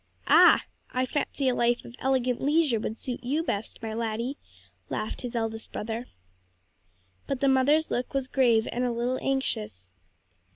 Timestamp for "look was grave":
7.91-8.67